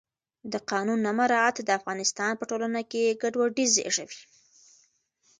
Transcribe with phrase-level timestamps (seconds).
[0.53, 4.21] د قانون نه مراعت د افغانستان په ټولنه کې ګډوډي زیږوي